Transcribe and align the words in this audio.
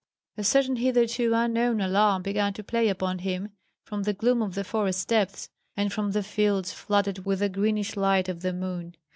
A 0.35 0.43
certain 0.43 0.77
hitherto 0.77 1.31
unknown 1.35 1.79
alarm 1.79 2.23
began 2.23 2.53
to 2.53 2.63
play 2.63 2.89
upon 2.89 3.19
him 3.19 3.51
from 3.83 4.01
the 4.01 4.13
gloom 4.15 4.41
of 4.41 4.55
the 4.55 4.63
forest 4.63 5.07
depths, 5.07 5.51
and 5.77 5.93
from 5.93 6.13
the 6.13 6.23
fields 6.23 6.73
flooded 6.73 7.23
with 7.23 7.39
a 7.39 7.49
greenish 7.49 7.95
light 7.95 8.27
of 8.27 8.41
the 8.41 8.51
moon. 8.51 8.95